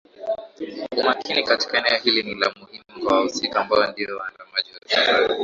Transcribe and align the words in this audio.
Umakini 1.01 1.43
katika 1.43 1.77
eneo 1.77 1.99
hili 2.03 2.23
ni 2.23 2.35
la 2.35 2.53
muhimu 2.59 2.83
kwa 3.07 3.17
wahusika 3.17 3.61
ambao 3.61 3.91
ndio 3.91 4.17
waandaaji 4.17 4.71
wa 4.73 4.89
safari 4.89 5.35